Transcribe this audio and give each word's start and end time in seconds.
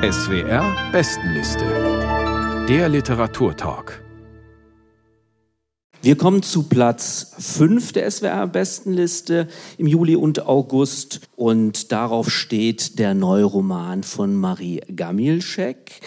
SWR 0.00 0.92
Bestenliste. 0.92 2.66
Der 2.68 2.88
Literaturtalk. 2.88 4.04
Wir 6.02 6.16
kommen 6.16 6.44
zu 6.44 6.68
Platz 6.68 7.34
5 7.36 7.94
der 7.94 8.08
SWR-Bestenliste 8.08 9.48
im 9.76 9.88
Juli 9.88 10.14
und 10.14 10.46
August 10.46 11.22
und 11.34 11.90
darauf 11.90 12.30
steht 12.30 13.00
der 13.00 13.14
Neuroman 13.14 14.04
von 14.04 14.36
Marie 14.36 14.82
Gamilschek. 14.94 16.00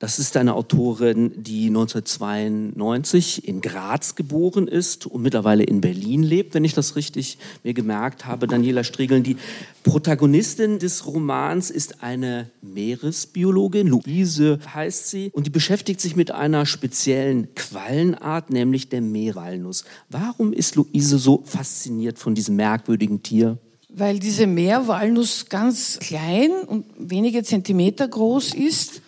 Das 0.00 0.18
ist 0.18 0.34
eine 0.38 0.54
Autorin, 0.54 1.30
die 1.36 1.66
1992 1.66 3.46
in 3.46 3.60
Graz 3.60 4.14
geboren 4.14 4.66
ist 4.66 5.04
und 5.04 5.20
mittlerweile 5.20 5.62
in 5.62 5.82
Berlin 5.82 6.22
lebt, 6.22 6.54
wenn 6.54 6.64
ich 6.64 6.72
das 6.72 6.96
richtig 6.96 7.36
mir 7.64 7.74
gemerkt 7.74 8.24
habe. 8.24 8.46
Daniela 8.46 8.82
Striegeln, 8.82 9.22
die 9.22 9.36
Protagonistin 9.82 10.78
des 10.78 11.04
Romans 11.04 11.68
ist 11.68 12.02
eine 12.02 12.48
Meeresbiologin, 12.62 13.88
Luise 13.88 14.58
heißt 14.72 15.10
sie, 15.10 15.28
und 15.34 15.46
die 15.46 15.50
beschäftigt 15.50 16.00
sich 16.00 16.16
mit 16.16 16.30
einer 16.30 16.64
speziellen 16.64 17.54
Quallenart, 17.54 18.48
nämlich 18.48 18.88
der 18.88 19.02
Meerwalnuss. 19.02 19.84
Warum 20.08 20.54
ist 20.54 20.76
Luise 20.76 21.18
so 21.18 21.42
fasziniert 21.44 22.18
von 22.18 22.34
diesem 22.34 22.56
merkwürdigen 22.56 23.22
Tier? 23.22 23.58
Weil 23.90 24.18
diese 24.18 24.46
Meerwalnuss 24.46 25.50
ganz 25.50 25.98
klein 25.98 26.52
und 26.66 26.86
wenige 26.96 27.42
Zentimeter 27.42 28.08
groß 28.08 28.54
ist 28.54 29.02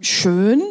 schön, 0.00 0.62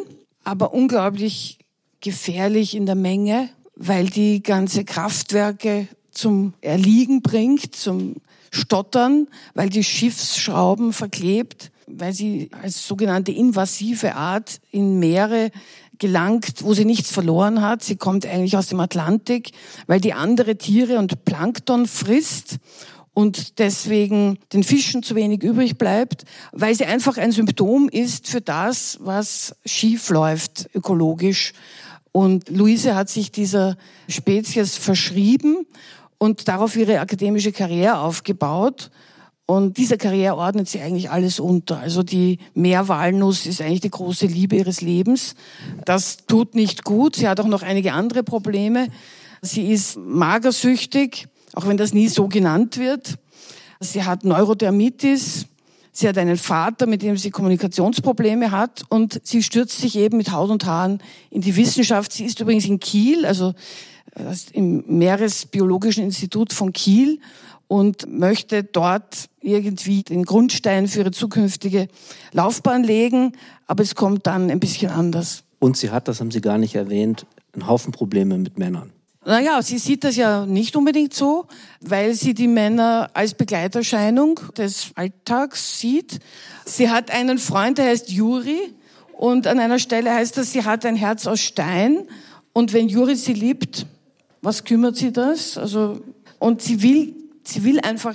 aber 0.44 0.72
unglaublich 0.72 1.58
gefährlich 2.00 2.74
in 2.74 2.86
der 2.86 2.94
Menge, 2.94 3.48
weil 3.74 4.06
die 4.06 4.42
ganze 4.42 4.84
Kraftwerke 4.84 5.88
zum 6.10 6.54
Erliegen 6.60 7.22
bringt, 7.22 7.74
zum 7.74 8.16
Stottern, 8.50 9.28
weil 9.54 9.68
die 9.68 9.84
Schiffsschrauben 9.84 10.92
verklebt, 10.92 11.70
weil 11.86 12.12
sie 12.12 12.50
als 12.62 12.86
sogenannte 12.86 13.32
invasive 13.32 14.14
Art 14.14 14.60
in 14.70 14.98
Meere 14.98 15.50
gelangt, 15.98 16.62
wo 16.62 16.74
sie 16.74 16.84
nichts 16.84 17.10
verloren 17.10 17.62
hat. 17.62 17.82
Sie 17.82 17.96
kommt 17.96 18.26
eigentlich 18.26 18.56
aus 18.56 18.66
dem 18.66 18.80
Atlantik, 18.80 19.50
weil 19.86 20.00
die 20.00 20.12
andere 20.12 20.56
Tiere 20.56 20.98
und 20.98 21.24
Plankton 21.24 21.86
frisst 21.86 22.56
und 23.16 23.60
deswegen 23.60 24.38
den 24.52 24.62
Fischen 24.62 25.02
zu 25.02 25.14
wenig 25.14 25.42
übrig 25.42 25.78
bleibt, 25.78 26.26
weil 26.52 26.74
sie 26.74 26.84
einfach 26.84 27.16
ein 27.16 27.32
Symptom 27.32 27.88
ist 27.88 28.28
für 28.28 28.42
das, 28.42 28.98
was 29.00 29.56
schief 29.64 30.10
läuft 30.10 30.68
ökologisch. 30.74 31.54
Und 32.12 32.50
Luise 32.50 32.94
hat 32.94 33.08
sich 33.08 33.32
dieser 33.32 33.78
Spezies 34.06 34.76
verschrieben 34.76 35.64
und 36.18 36.46
darauf 36.46 36.76
ihre 36.76 37.00
akademische 37.00 37.52
Karriere 37.52 38.00
aufgebaut. 38.00 38.90
Und 39.46 39.78
dieser 39.78 39.96
Karriere 39.96 40.36
ordnet 40.36 40.68
sie 40.68 40.82
eigentlich 40.82 41.08
alles 41.08 41.40
unter. 41.40 41.78
Also 41.78 42.02
die 42.02 42.36
Meerwalnuss 42.52 43.46
ist 43.46 43.62
eigentlich 43.62 43.80
die 43.80 43.90
große 43.90 44.26
Liebe 44.26 44.56
ihres 44.56 44.82
Lebens. 44.82 45.36
Das 45.86 46.18
tut 46.26 46.54
nicht 46.54 46.84
gut. 46.84 47.16
Sie 47.16 47.28
hat 47.28 47.40
auch 47.40 47.46
noch 47.46 47.62
einige 47.62 47.94
andere 47.94 48.22
Probleme. 48.22 48.88
Sie 49.40 49.72
ist 49.72 49.96
magersüchtig 49.96 51.28
auch 51.56 51.66
wenn 51.66 51.78
das 51.78 51.92
nie 51.94 52.08
so 52.08 52.28
genannt 52.28 52.76
wird. 52.76 53.18
Sie 53.80 54.04
hat 54.04 54.24
Neurodermitis. 54.24 55.46
Sie 55.90 56.06
hat 56.06 56.18
einen 56.18 56.36
Vater, 56.36 56.86
mit 56.86 57.00
dem 57.00 57.16
sie 57.16 57.30
Kommunikationsprobleme 57.30 58.50
hat 58.50 58.82
und 58.90 59.18
sie 59.24 59.42
stürzt 59.42 59.80
sich 59.80 59.96
eben 59.96 60.18
mit 60.18 60.30
Haut 60.30 60.50
und 60.50 60.66
Haaren 60.66 61.00
in 61.30 61.40
die 61.40 61.56
Wissenschaft. 61.56 62.12
Sie 62.12 62.26
ist 62.26 62.38
übrigens 62.38 62.66
in 62.66 62.78
Kiel, 62.78 63.24
also 63.24 63.54
im 64.52 64.84
Meeresbiologischen 64.86 66.04
Institut 66.04 66.52
von 66.52 66.74
Kiel 66.74 67.18
und 67.66 68.06
möchte 68.06 68.62
dort 68.62 69.30
irgendwie 69.40 70.02
den 70.02 70.24
Grundstein 70.24 70.86
für 70.86 71.00
ihre 71.00 71.12
zukünftige 71.12 71.88
Laufbahn 72.32 72.84
legen, 72.84 73.32
aber 73.66 73.82
es 73.82 73.94
kommt 73.94 74.26
dann 74.26 74.50
ein 74.50 74.60
bisschen 74.60 74.90
anders. 74.90 75.44
Und 75.60 75.78
sie 75.78 75.90
hat, 75.90 76.08
das 76.08 76.20
haben 76.20 76.30
Sie 76.30 76.42
gar 76.42 76.58
nicht 76.58 76.74
erwähnt, 76.74 77.24
einen 77.54 77.66
Haufen 77.66 77.92
Probleme 77.92 78.36
mit 78.36 78.58
Männern. 78.58 78.92
Naja, 79.28 79.60
sie 79.60 79.78
sieht 79.78 80.04
das 80.04 80.14
ja 80.14 80.46
nicht 80.46 80.76
unbedingt 80.76 81.12
so, 81.12 81.48
weil 81.80 82.14
sie 82.14 82.32
die 82.32 82.46
Männer 82.46 83.10
als 83.12 83.34
Begleiterscheinung 83.34 84.38
des 84.56 84.92
Alltags 84.94 85.80
sieht. 85.80 86.20
Sie 86.64 86.90
hat 86.90 87.10
einen 87.10 87.38
Freund, 87.38 87.78
der 87.78 87.86
heißt 87.86 88.08
Juri 88.08 88.72
und 89.14 89.48
an 89.48 89.58
einer 89.58 89.80
Stelle 89.80 90.14
heißt 90.14 90.36
das, 90.36 90.52
sie 90.52 90.62
hat 90.62 90.86
ein 90.86 90.94
Herz 90.94 91.26
aus 91.26 91.40
Stein 91.40 92.06
und 92.52 92.72
wenn 92.72 92.88
Juri 92.88 93.16
sie 93.16 93.32
liebt, 93.32 93.86
was 94.42 94.62
kümmert 94.62 94.94
sie 94.94 95.10
das? 95.10 95.58
Also, 95.58 96.00
und 96.38 96.62
sie 96.62 96.80
will, 96.82 97.12
sie 97.42 97.64
will 97.64 97.80
einfach 97.80 98.14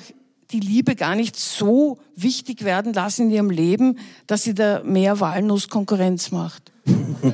die 0.52 0.62
Liebe 0.62 0.96
gar 0.96 1.16
nicht 1.16 1.38
so 1.38 2.00
wichtig 2.16 2.64
werden 2.64 2.94
lassen 2.94 3.24
in 3.24 3.32
ihrem 3.32 3.50
Leben, 3.50 4.00
dass 4.28 4.44
sie 4.44 4.54
da 4.54 4.82
mehr 4.86 5.20
Walnuss 5.20 5.68
Konkurrenz 5.68 6.32
macht. 6.32 6.71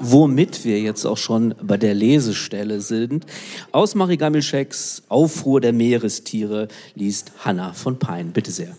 womit 0.00 0.64
wir 0.64 0.80
jetzt 0.80 1.04
auch 1.04 1.16
schon 1.16 1.54
bei 1.62 1.76
der 1.76 1.94
Lesestelle 1.94 2.80
sind. 2.80 3.26
Aus 3.72 3.94
Marie 3.94 4.16
Gamilscheks 4.16 5.02
Aufruhr 5.08 5.60
der 5.60 5.72
Meerestiere 5.72 6.68
liest 6.94 7.32
Hanna 7.44 7.72
von 7.72 7.98
Pein. 7.98 8.32
Bitte 8.32 8.50
sehr. 8.50 8.76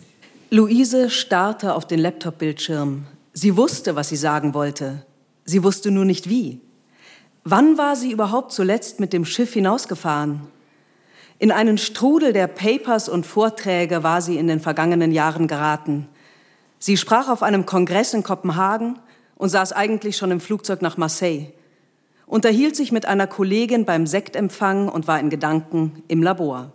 Luise 0.52 1.10
starrte 1.10 1.76
auf 1.76 1.86
den 1.86 2.00
Laptop-Bildschirm. 2.00 3.06
Sie 3.34 3.56
wusste, 3.56 3.96
was 3.96 4.10
sie 4.10 4.16
sagen 4.16 4.54
wollte. 4.54 5.06
Sie 5.46 5.64
wusste 5.64 5.92
nur 5.92 6.06
nicht 6.06 6.30
wie. 6.30 6.60
Wann 7.44 7.78
war 7.78 7.96
sie 7.96 8.12
überhaupt 8.12 8.52
zuletzt 8.52 9.00
mit 9.00 9.14
dem 9.14 9.26
Schiff 9.26 9.54
hinausgefahren? 9.54 10.42
In 11.38 11.52
einen 11.52 11.78
Strudel 11.78 12.34
der 12.34 12.48
Papers 12.48 13.08
und 13.08 13.26
Vorträge 13.26 14.04
war 14.04 14.22
sie 14.22 14.38
in 14.38 14.48
den 14.48 14.60
vergangenen 14.60 15.12
Jahren 15.12 15.48
geraten. 15.48 16.10
Sie 16.80 16.98
sprach 16.98 17.30
auf 17.30 17.44
einem 17.44 17.66
Kongress 17.66 18.14
in 18.14 18.24
Kopenhagen, 18.24 19.00
und 19.40 19.50
saß 19.50 19.72
eigentlich 19.74 20.18
schon 20.18 20.30
im 20.30 20.42
Flugzeug 20.42 20.84
nach 20.84 20.98
Marseille, 20.98 21.48
unterhielt 22.28 22.76
sich 22.76 22.92
mit 22.92 23.08
einer 23.08 23.26
Kollegin 23.26 23.86
beim 23.86 24.06
Sektempfang 24.06 24.88
und 24.90 25.08
war 25.08 25.20
in 25.20 25.32
Gedanken 25.32 26.04
im 26.08 26.22
Labor. 26.22 26.74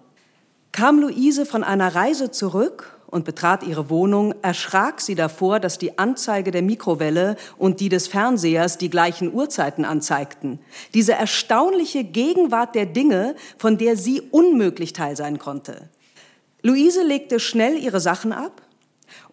Kam 0.72 0.98
Luise 0.98 1.46
von 1.46 1.62
einer 1.62 1.94
Reise 1.94 2.32
zurück 2.32 2.98
und 3.06 3.24
betrat 3.24 3.62
ihre 3.62 3.90
Wohnung, 3.90 4.34
erschrak 4.42 5.00
sie 5.00 5.14
davor, 5.14 5.60
dass 5.60 5.78
die 5.78 5.98
Anzeige 5.98 6.50
der 6.50 6.62
Mikrowelle 6.62 7.36
und 7.58 7.78
die 7.78 7.88
des 7.88 8.08
Fernsehers 8.08 8.78
die 8.78 8.90
gleichen 8.90 9.32
Uhrzeiten 9.32 9.84
anzeigten. 9.84 10.58
Diese 10.94 11.12
erstaunliche 11.12 12.02
Gegenwart 12.02 12.74
der 12.74 12.86
Dinge, 12.86 13.36
von 13.56 13.78
der 13.78 13.96
sie 13.96 14.20
unmöglich 14.20 14.94
teil 14.94 15.16
sein 15.16 15.38
konnte. 15.38 15.90
Luise 16.62 17.04
legte 17.04 17.38
schnell 17.38 17.76
ihre 17.76 18.00
Sachen 18.00 18.32
ab, 18.32 18.62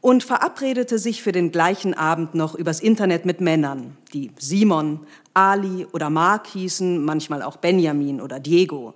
und 0.01 0.23
verabredete 0.23 0.99
sich 0.99 1.21
für 1.21 1.31
den 1.31 1.51
gleichen 1.51 1.93
Abend 1.93 2.35
noch 2.35 2.55
übers 2.55 2.79
Internet 2.79 3.25
mit 3.25 3.41
Männern, 3.41 3.97
die 4.13 4.31
Simon, 4.37 5.01
Ali 5.33 5.85
oder 5.93 6.09
Mark 6.09 6.47
hießen, 6.47 7.03
manchmal 7.03 7.41
auch 7.41 7.57
Benjamin 7.57 8.19
oder 8.21 8.39
Diego. 8.39 8.93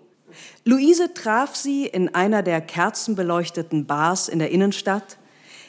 Luise 0.63 1.13
traf 1.13 1.55
sie 1.55 1.85
in 1.85 2.13
einer 2.13 2.43
der 2.43 2.59
kerzenbeleuchteten 2.61 3.85
Bars 3.85 4.27
in 4.27 4.39
der 4.39 4.51
Innenstadt, 4.51 5.17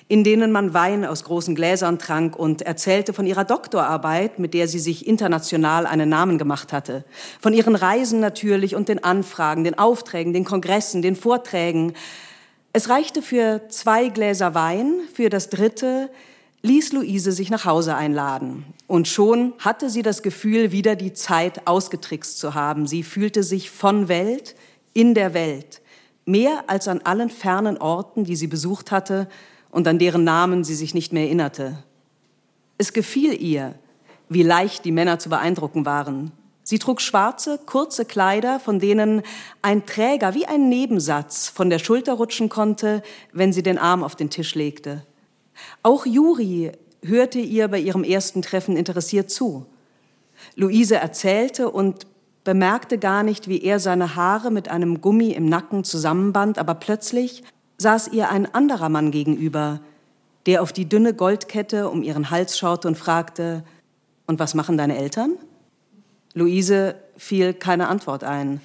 in 0.08 0.22
denen 0.22 0.52
man 0.52 0.72
Wein 0.72 1.04
aus 1.04 1.24
großen 1.24 1.54
Gläsern 1.56 1.98
trank 1.98 2.36
und 2.36 2.62
erzählte 2.62 3.12
von 3.12 3.26
ihrer 3.26 3.44
Doktorarbeit, 3.44 4.38
mit 4.38 4.54
der 4.54 4.68
sie 4.68 4.78
sich 4.78 5.06
international 5.06 5.84
einen 5.84 6.08
Namen 6.08 6.38
gemacht 6.38 6.72
hatte. 6.72 7.04
Von 7.40 7.52
ihren 7.52 7.74
Reisen 7.74 8.20
natürlich 8.20 8.76
und 8.76 8.88
den 8.88 9.02
Anfragen, 9.02 9.64
den 9.64 9.78
Aufträgen, 9.78 10.32
den 10.32 10.44
Kongressen, 10.44 11.02
den 11.02 11.16
Vorträgen, 11.16 11.94
es 12.76 12.90
reichte 12.90 13.22
für 13.22 13.62
zwei 13.70 14.10
Gläser 14.10 14.54
Wein, 14.54 15.00
für 15.14 15.30
das 15.30 15.48
dritte 15.48 16.10
ließ 16.60 16.92
Luise 16.92 17.32
sich 17.32 17.48
nach 17.48 17.64
Hause 17.64 17.94
einladen. 17.94 18.66
Und 18.86 19.08
schon 19.08 19.54
hatte 19.60 19.88
sie 19.88 20.02
das 20.02 20.22
Gefühl, 20.22 20.72
wieder 20.72 20.94
die 20.94 21.14
Zeit 21.14 21.66
ausgetrickst 21.66 22.38
zu 22.38 22.52
haben. 22.52 22.86
Sie 22.86 23.02
fühlte 23.02 23.44
sich 23.44 23.70
von 23.70 24.08
Welt 24.08 24.56
in 24.92 25.14
der 25.14 25.32
Welt, 25.32 25.80
mehr 26.26 26.64
als 26.66 26.86
an 26.86 27.00
allen 27.00 27.30
fernen 27.30 27.78
Orten, 27.78 28.24
die 28.24 28.36
sie 28.36 28.46
besucht 28.46 28.90
hatte 28.90 29.26
und 29.70 29.88
an 29.88 29.98
deren 29.98 30.24
Namen 30.24 30.62
sie 30.62 30.74
sich 30.74 30.92
nicht 30.92 31.14
mehr 31.14 31.22
erinnerte. 31.22 31.82
Es 32.76 32.92
gefiel 32.92 33.40
ihr, 33.40 33.74
wie 34.28 34.42
leicht 34.42 34.84
die 34.84 34.92
Männer 34.92 35.18
zu 35.18 35.30
beeindrucken 35.30 35.86
waren, 35.86 36.30
Sie 36.68 36.80
trug 36.80 37.00
schwarze, 37.00 37.60
kurze 37.64 38.04
Kleider, 38.04 38.58
von 38.58 38.80
denen 38.80 39.22
ein 39.62 39.86
Träger 39.86 40.34
wie 40.34 40.46
ein 40.46 40.68
Nebensatz 40.68 41.48
von 41.48 41.70
der 41.70 41.78
Schulter 41.78 42.14
rutschen 42.14 42.48
konnte, 42.48 43.04
wenn 43.32 43.52
sie 43.52 43.62
den 43.62 43.78
Arm 43.78 44.02
auf 44.02 44.16
den 44.16 44.30
Tisch 44.30 44.56
legte. 44.56 45.06
Auch 45.84 46.06
Juri 46.06 46.72
hörte 47.04 47.38
ihr 47.38 47.68
bei 47.68 47.78
ihrem 47.78 48.02
ersten 48.02 48.42
Treffen 48.42 48.76
interessiert 48.76 49.30
zu. 49.30 49.64
Luise 50.56 50.96
erzählte 50.96 51.70
und 51.70 52.08
bemerkte 52.42 52.98
gar 52.98 53.22
nicht, 53.22 53.46
wie 53.46 53.62
er 53.62 53.78
seine 53.78 54.16
Haare 54.16 54.50
mit 54.50 54.68
einem 54.68 55.00
Gummi 55.00 55.30
im 55.30 55.48
Nacken 55.48 55.84
zusammenband, 55.84 56.58
aber 56.58 56.74
plötzlich 56.74 57.44
saß 57.78 58.08
ihr 58.08 58.28
ein 58.28 58.52
anderer 58.52 58.88
Mann 58.88 59.12
gegenüber, 59.12 59.78
der 60.46 60.62
auf 60.62 60.72
die 60.72 60.88
dünne 60.88 61.14
Goldkette 61.14 61.88
um 61.88 62.02
ihren 62.02 62.30
Hals 62.30 62.58
schaute 62.58 62.88
und 62.88 62.98
fragte, 62.98 63.62
und 64.26 64.40
was 64.40 64.54
machen 64.54 64.76
deine 64.76 64.96
Eltern? 64.96 65.38
Luise 66.36 66.96
fiel 67.16 67.54
keine 67.54 67.88
Antwort 67.88 68.22
ein. 68.22 68.60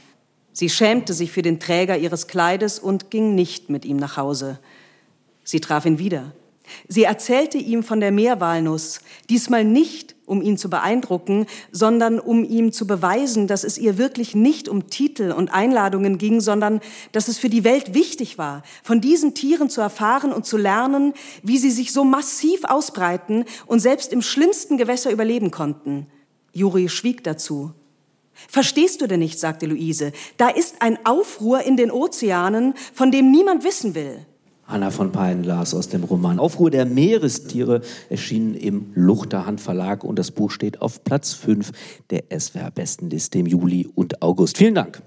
Sie 0.51 0.69
schämte 0.69 1.13
sich 1.13 1.31
für 1.31 1.41
den 1.41 1.57
Träger 1.57 1.97
ihres 1.97 2.27
Kleides 2.27 2.79
und 2.79 3.09
ging 3.09 3.33
nicht 3.33 3.69
mit 3.69 3.85
ihm 3.85 3.95
nach 3.95 4.18
Hause. 4.18 4.59
Sie 5.45 5.62
traf 5.62 5.85
ihn 5.85 5.97
wieder. 5.97 6.33
Sie 6.89 7.03
erzählte 7.03 7.57
ihm 7.57 7.83
von 7.83 8.01
der 8.01 8.12
Meerwalnuss, 8.12 9.00
diesmal 9.29 9.63
nicht, 9.63 10.15
um 10.25 10.41
ihn 10.41 10.57
zu 10.57 10.69
beeindrucken, 10.69 11.45
sondern 11.71 12.19
um 12.19 12.44
ihm 12.44 12.73
zu 12.73 12.85
beweisen, 12.85 13.47
dass 13.47 13.63
es 13.63 13.77
ihr 13.77 13.97
wirklich 13.97 14.35
nicht 14.35 14.68
um 14.68 14.89
Titel 14.89 15.31
und 15.31 15.53
Einladungen 15.53 16.18
ging, 16.18 16.41
sondern 16.41 16.81
dass 17.13 17.29
es 17.29 17.38
für 17.38 17.50
die 17.50 17.63
Welt 17.63 17.94
wichtig 17.94 18.38
war, 18.38 18.63
von 18.83 19.00
diesen 19.00 19.33
Tieren 19.33 19.69
zu 19.69 19.79
erfahren 19.79 20.33
und 20.33 20.45
zu 20.45 20.57
lernen, 20.57 21.13
wie 21.41 21.57
sie 21.57 21.71
sich 21.71 21.94
so 21.94 22.03
massiv 22.03 22.65
ausbreiten 22.65 23.45
und 23.65 23.79
selbst 23.79 24.12
im 24.12 24.21
schlimmsten 24.21 24.77
Gewässer 24.77 25.09
überleben 25.09 25.51
konnten. 25.51 26.07
Juri 26.53 26.89
schwieg 26.89 27.24
dazu. 27.24 27.71
Verstehst 28.33 29.01
du 29.01 29.07
denn 29.07 29.19
nicht, 29.19 29.39
sagte 29.39 29.65
Luise, 29.65 30.12
da 30.38 30.50
ist 30.50 30.81
ein 30.81 30.98
Aufruhr 31.06 31.62
in 31.62 31.77
den 31.77 31.92
Ozeanen, 31.92 32.74
von 32.94 33.12
dem 33.12 33.31
niemand 33.31 33.63
wissen 33.63 33.95
will. 33.95 34.25
Anna 34.65 34.89
von 34.89 35.12
Pein 35.12 35.44
las 35.44 35.74
aus 35.74 35.89
dem 35.89 36.06
Roman 36.06 36.39
Aufruhr 36.39 36.71
der 36.71 36.86
Meerestiere, 36.86 37.81
erschienen 38.09 38.56
im 38.56 38.92
Luchterhand 38.95 39.59
Verlag 39.59 40.03
und 40.03 40.18
das 40.18 40.31
Buch 40.31 40.50
steht 40.50 40.81
auf 40.81 41.03
Platz 41.03 41.33
5 41.33 41.71
der 42.09 42.24
SWR 42.38 42.71
Bestenliste 42.71 43.39
im 43.39 43.47
Juli 43.47 43.89
und 43.95 44.21
August. 44.21 44.57
Vielen 44.57 44.75
Dank. 44.75 45.01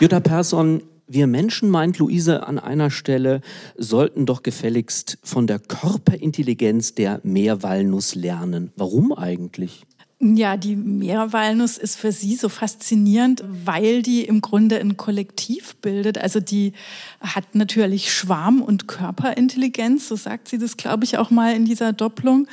Jutta 0.00 0.20
Persson, 0.20 0.82
wir 1.06 1.26
Menschen, 1.26 1.68
meint 1.68 1.98
Luise 1.98 2.46
an 2.46 2.58
einer 2.58 2.90
Stelle, 2.90 3.40
sollten 3.76 4.26
doch 4.26 4.42
gefälligst 4.42 5.18
von 5.22 5.46
der 5.46 5.58
Körperintelligenz 5.58 6.94
der 6.94 7.20
Meerwalnuss 7.22 8.14
lernen. 8.14 8.72
Warum 8.76 9.12
eigentlich? 9.12 9.84
Ja, 10.24 10.56
die 10.56 10.76
Meerwalnuss 10.76 11.78
ist 11.78 11.96
für 11.96 12.12
sie 12.12 12.36
so 12.36 12.48
faszinierend, 12.48 13.42
weil 13.44 14.02
die 14.02 14.24
im 14.24 14.40
Grunde 14.40 14.78
ein 14.78 14.96
Kollektiv 14.96 15.74
bildet. 15.82 16.16
Also 16.16 16.38
die 16.38 16.74
hat 17.20 17.56
natürlich 17.56 18.14
Schwarm- 18.14 18.62
und 18.62 18.86
Körperintelligenz, 18.86 20.06
so 20.06 20.14
sagt 20.14 20.46
sie 20.46 20.58
das, 20.58 20.76
glaube 20.76 21.02
ich, 21.02 21.18
auch 21.18 21.30
mal 21.30 21.56
in 21.56 21.64
dieser 21.64 21.92
Doppelung. 21.92 22.46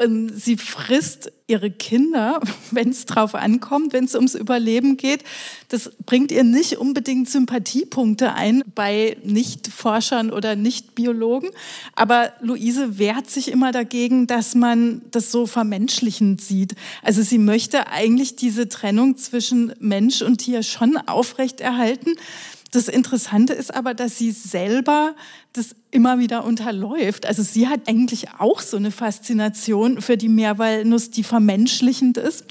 Ähm, 0.00 0.30
sie 0.34 0.56
frisst 0.56 1.32
ihre 1.46 1.70
Kinder, 1.70 2.40
wenn 2.70 2.90
es 2.90 3.06
drauf 3.06 3.34
ankommt, 3.34 3.92
wenn 3.92 4.04
es 4.04 4.14
ums 4.14 4.34
Überleben 4.34 4.96
geht. 4.96 5.22
Das 5.68 5.90
bringt 6.04 6.32
ihr 6.32 6.44
nicht 6.44 6.78
unbedingt 6.78 7.28
Sympathiepunkte 7.28 8.32
ein 8.32 8.62
bei 8.74 9.16
Nicht-Forschern 9.24 10.30
oder 10.30 10.56
Nicht-Biologen. 10.56 11.50
Aber 11.94 12.32
Luise 12.40 12.98
wehrt 12.98 13.30
sich 13.30 13.48
immer 13.48 13.72
dagegen, 13.72 14.26
dass 14.26 14.54
man 14.54 15.02
das 15.10 15.30
so 15.30 15.46
vermenschlichend 15.46 16.40
sieht. 16.40 16.74
Also 17.02 17.22
sie 17.22 17.38
möchte 17.38 17.88
eigentlich 17.88 18.36
diese 18.36 18.68
Trennung 18.68 19.16
zwischen 19.16 19.72
Mensch 19.78 20.22
und 20.22 20.38
Tier 20.38 20.62
schon 20.62 20.96
aufrechterhalten. 20.96 22.14
Das 22.76 22.88
Interessante 22.88 23.54
ist 23.54 23.74
aber, 23.74 23.94
dass 23.94 24.18
sie 24.18 24.32
selber 24.32 25.14
das 25.54 25.74
immer 25.92 26.18
wieder 26.18 26.44
unterläuft. 26.44 27.24
Also 27.24 27.42
sie 27.42 27.68
hat 27.68 27.88
eigentlich 27.88 28.26
auch 28.38 28.60
so 28.60 28.76
eine 28.76 28.90
Faszination 28.90 30.02
für 30.02 30.18
die 30.18 30.28
Meerwalnuss, 30.28 31.10
die 31.10 31.22
vermenschlichend 31.22 32.18
ist. 32.18 32.44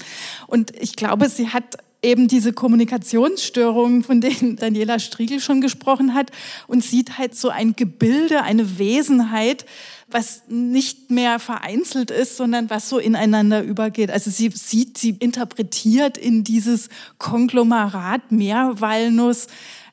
Und 0.48 0.74
ich 0.82 0.96
glaube, 0.96 1.28
sie 1.28 1.50
hat 1.50 1.76
eben 2.02 2.26
diese 2.26 2.52
Kommunikationsstörungen, 2.52 4.02
von 4.02 4.20
denen 4.20 4.56
Daniela 4.56 4.98
Striegel 4.98 5.38
schon 5.38 5.60
gesprochen 5.60 6.12
hat, 6.12 6.32
und 6.66 6.82
sieht 6.82 7.18
halt 7.18 7.36
so 7.36 7.48
ein 7.48 7.76
Gebilde, 7.76 8.42
eine 8.42 8.80
Wesenheit, 8.80 9.64
was 10.08 10.42
nicht 10.48 11.08
mehr 11.12 11.38
vereinzelt 11.38 12.10
ist, 12.10 12.36
sondern 12.36 12.68
was 12.68 12.88
so 12.88 12.98
ineinander 12.98 13.62
übergeht. 13.62 14.10
Also 14.10 14.32
sie 14.32 14.50
sieht, 14.50 14.98
sie 14.98 15.10
interpretiert 15.10 16.18
in 16.18 16.42
dieses 16.42 16.88
Konglomerat 17.18 18.32
Meerwalnuss 18.32 19.46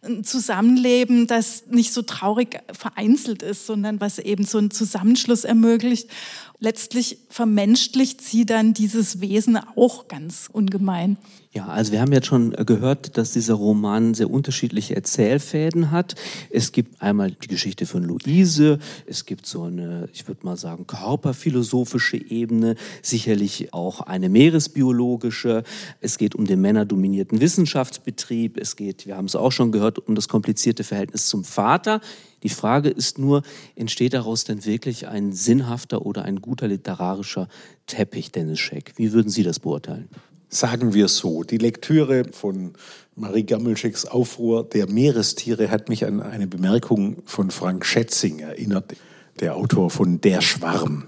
ein 0.03 0.23
Zusammenleben, 0.23 1.27
das 1.27 1.63
nicht 1.67 1.94
so 1.94 2.01
traurig 2.01 2.59
vereinzelt 2.71 3.41
ist, 3.41 3.65
sondern 3.65 4.01
was 4.01 4.19
eben 4.19 4.45
so 4.45 4.57
einen 4.57 4.71
Zusammenschluss 4.71 5.44
ermöglicht. 5.44 6.09
Letztlich 6.59 7.17
vermenschlicht 7.29 8.21
sie 8.21 8.45
dann 8.45 8.73
dieses 8.73 9.21
Wesen 9.21 9.57
auch 9.75 10.07
ganz 10.07 10.50
ungemein. 10.51 11.17
Ja, 11.55 11.67
also 11.67 11.91
wir 11.91 12.01
haben 12.01 12.11
jetzt 12.11 12.25
schon 12.25 12.50
gehört, 12.50 13.15
dass 13.15 13.33
dieser 13.33 13.53
Roman 13.53 14.15
sehr 14.15 14.31
unterschiedliche 14.31 14.95
Erzählfäden 14.95 15.91
hat. 15.91 16.15
Es 16.50 16.71
gibt 16.71 17.00
einmal 17.00 17.29
die 17.29 17.47
Geschichte 17.47 17.85
von 17.85 18.03
Luise, 18.03 18.79
es 19.05 19.27
gibt 19.27 19.45
so 19.45 19.61
eine, 19.61 20.09
ich 20.11 20.27
würde 20.27 20.44
mal 20.47 20.57
sagen, 20.57 20.88
körperphilosophische 20.88 22.17
Ebene, 22.17 22.73
sicherlich 23.03 23.71
auch 23.71 24.01
eine 24.01 24.29
meeresbiologische. 24.29 25.61
Es 26.01 26.17
geht 26.17 26.33
um 26.33 26.47
den 26.47 26.59
männerdominierten 26.59 27.39
Wissenschaftsbetrieb, 27.39 28.57
es 28.57 28.75
geht, 28.75 29.06
wir 29.06 29.15
haben 29.15 29.25
es 29.25 29.35
auch 29.35 29.51
schon 29.51 29.71
gehört, 29.71 29.99
um 29.99 30.15
das 30.15 30.27
komplizierte 30.27 30.83
Verhältnis 30.83 31.27
zum 31.27 31.44
Vater. 31.44 32.01
Die 32.41 32.49
Frage 32.49 32.89
ist 32.89 33.19
nur, 33.19 33.44
entsteht 33.75 34.15
daraus 34.15 34.44
denn 34.44 34.65
wirklich 34.65 35.07
ein 35.07 35.33
sinnhafter 35.33 36.03
oder 36.03 36.25
ein 36.25 36.41
guter 36.41 36.67
literarischer 36.67 37.47
Teppich, 37.85 38.31
Dennis 38.31 38.59
Scheck? 38.59 38.94
Wie 38.95 39.13
würden 39.13 39.29
Sie 39.29 39.44
das 39.44 39.59
beurteilen? 39.59 40.09
Sagen 40.53 40.94
wir 40.94 41.07
so, 41.07 41.41
die 41.41 41.57
Lektüre 41.57 42.25
von 42.31 42.73
Marie 43.15 43.41
Gammelschecks 43.41 44.05
Aufruhr 44.05 44.63
der 44.63 44.88
Meerestiere 44.88 45.71
hat 45.71 45.89
mich 45.89 46.05
an 46.05 46.21
eine 46.21 46.45
Bemerkung 46.45 47.23
von 47.25 47.50
Frank 47.50 47.83
Schätzing 47.88 48.38
erinnert, 48.38 48.94
der 49.39 49.55
Autor 49.55 49.89
von 49.89 50.21
Der 50.21 50.41
Schwarm, 50.41 51.05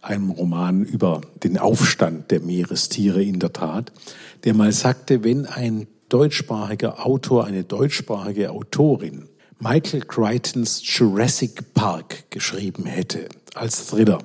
einem 0.00 0.30
Roman 0.30 0.82
über 0.82 1.20
den 1.44 1.58
Aufstand 1.58 2.30
der 2.30 2.40
Meerestiere 2.40 3.22
in 3.22 3.38
der 3.38 3.52
Tat, 3.52 3.92
der 4.44 4.54
mal 4.54 4.72
sagte, 4.72 5.22
wenn 5.22 5.44
ein 5.44 5.88
deutschsprachiger 6.08 7.04
Autor, 7.04 7.44
eine 7.44 7.64
deutschsprachige 7.64 8.50
Autorin 8.50 9.28
Michael 9.58 10.00
Crichtons 10.08 10.80
Jurassic 10.82 11.74
Park 11.74 12.30
geschrieben 12.30 12.86
hätte 12.86 13.28
als 13.54 13.88
Thriller, 13.88 14.20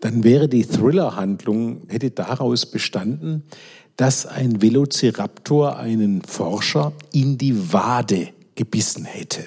dann 0.00 0.24
wäre 0.24 0.48
die 0.48 0.66
Thriller-Handlung, 0.66 1.82
hätte 1.88 2.10
daraus 2.10 2.66
bestanden, 2.66 3.44
dass 4.02 4.26
ein 4.26 4.60
Velociraptor 4.60 5.76
einen 5.76 6.22
Forscher 6.22 6.92
in 7.12 7.38
die 7.38 7.72
Wade 7.72 8.30
gebissen 8.56 9.04
hätte. 9.04 9.46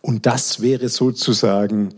Und 0.00 0.24
das 0.24 0.62
wäre 0.62 0.88
sozusagen 0.88 1.90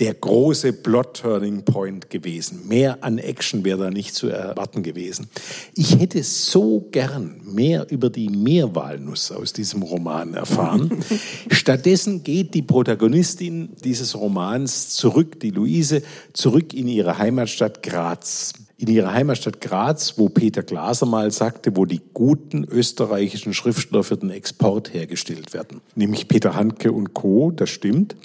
der 0.00 0.14
große 0.14 0.72
Plot-Turning-Point 0.72 2.10
gewesen. 2.10 2.66
Mehr 2.66 3.04
an 3.04 3.18
Action 3.18 3.64
wäre 3.64 3.84
da 3.84 3.90
nicht 3.90 4.14
zu 4.14 4.28
erwarten 4.28 4.82
gewesen. 4.82 5.28
Ich 5.74 6.00
hätte 6.00 6.22
so 6.24 6.88
gern 6.90 7.40
mehr 7.44 7.90
über 7.90 8.10
die 8.10 8.28
Meerwalnuss 8.28 9.30
aus 9.30 9.52
diesem 9.52 9.82
Roman 9.82 10.34
erfahren. 10.34 11.04
Stattdessen 11.50 12.24
geht 12.24 12.54
die 12.54 12.62
Protagonistin 12.62 13.70
dieses 13.84 14.16
Romans 14.16 14.90
zurück, 14.90 15.38
die 15.38 15.50
Luise, 15.50 16.02
zurück 16.32 16.74
in 16.74 16.88
ihre 16.88 17.18
Heimatstadt 17.18 17.82
Graz 17.82 18.54
in 18.76 18.88
ihrer 18.88 19.12
Heimatstadt 19.12 19.60
Graz, 19.60 20.14
wo 20.18 20.28
Peter 20.28 20.62
Glaser 20.62 21.06
mal 21.06 21.30
sagte, 21.30 21.76
wo 21.76 21.86
die 21.86 22.00
guten 22.12 22.64
österreichischen 22.64 23.54
Schriftsteller 23.54 24.02
für 24.02 24.16
den 24.16 24.30
Export 24.30 24.92
hergestellt 24.92 25.54
werden. 25.54 25.80
Nämlich 25.94 26.28
Peter 26.28 26.54
Handke 26.54 26.92
und 26.92 27.14
Co., 27.14 27.50
das 27.50 27.70
stimmt. 27.70 28.16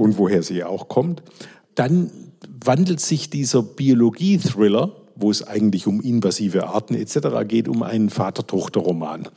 Und 0.00 0.18
woher 0.18 0.42
sie 0.42 0.64
auch 0.64 0.88
kommt. 0.88 1.22
Dann 1.74 2.10
wandelt 2.64 3.00
sich 3.00 3.30
dieser 3.30 3.62
Biologie-Thriller, 3.62 4.96
wo 5.16 5.30
es 5.30 5.46
eigentlich 5.46 5.86
um 5.86 6.00
invasive 6.00 6.66
Arten 6.68 6.94
etc. 6.94 7.46
geht, 7.46 7.68
um 7.68 7.82
einen 7.82 8.10
Vater-Tochter-Roman 8.10 9.28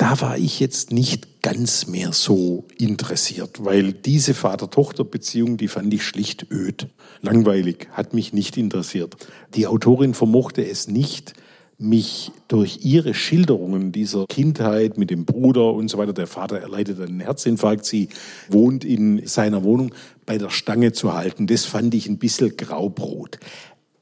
da 0.00 0.18
war 0.22 0.38
ich 0.38 0.60
jetzt 0.60 0.92
nicht 0.92 1.42
ganz 1.42 1.86
mehr 1.86 2.14
so 2.14 2.64
interessiert, 2.78 3.62
weil 3.62 3.92
diese 3.92 4.32
Vater-Tochter-Beziehung, 4.32 5.58
die 5.58 5.68
fand 5.68 5.92
ich 5.92 6.04
schlicht 6.04 6.46
öd. 6.50 6.88
Langweilig, 7.20 7.88
hat 7.92 8.14
mich 8.14 8.32
nicht 8.32 8.56
interessiert. 8.56 9.14
Die 9.54 9.66
Autorin 9.66 10.14
vermochte 10.14 10.66
es 10.66 10.88
nicht, 10.88 11.34
mich 11.80 12.30
durch 12.48 12.80
ihre 12.84 13.14
Schilderungen 13.14 13.90
dieser 13.90 14.26
Kindheit 14.26 14.98
mit 14.98 15.10
dem 15.10 15.24
Bruder 15.24 15.72
und 15.72 15.88
so 15.88 15.98
weiter, 15.98 16.12
der 16.12 16.26
Vater 16.26 16.58
erleidet 16.58 17.00
einen 17.00 17.20
Herzinfarkt, 17.20 17.84
sie 17.84 18.08
wohnt 18.48 18.84
in 18.84 19.26
seiner 19.26 19.64
Wohnung, 19.64 19.92
bei 20.26 20.38
der 20.38 20.50
Stange 20.50 20.92
zu 20.92 21.14
halten. 21.14 21.46
Das 21.46 21.64
fand 21.64 21.94
ich 21.94 22.08
ein 22.08 22.18
bisschen 22.18 22.56
Graubrot. 22.56 23.38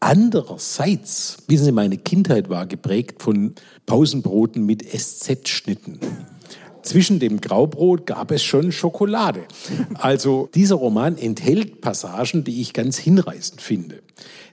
Andererseits, 0.00 1.38
wissen 1.49 1.64
Sie, 1.64 1.73
meine 1.73 1.97
Kindheit 1.97 2.49
war 2.49 2.66
geprägt 2.66 3.23
von 3.23 3.54
Pausenbroten 3.87 4.64
mit 4.64 4.85
SZ-Schnitten. 4.85 5.99
Zwischen 6.82 7.18
dem 7.18 7.40
Graubrot 7.40 8.06
gab 8.06 8.30
es 8.30 8.42
schon 8.42 8.73
Schokolade. 8.73 9.42
Also 9.94 10.49
dieser 10.54 10.76
Roman 10.76 11.18
enthält 11.18 11.80
Passagen, 11.80 12.44
die 12.44 12.61
ich 12.61 12.73
ganz 12.73 12.97
hinreißend 12.97 13.61
finde. 13.61 14.00